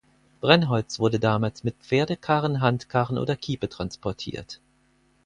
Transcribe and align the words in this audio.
Brennholz 0.39 0.97
wurde 0.97 1.19
damals 1.19 1.63
mit 1.63 1.75
Pferdekarren, 1.75 2.59
Handkarren 2.59 3.19
oder 3.19 3.35
Kiepe 3.35 3.69
transportiert. 3.69 4.59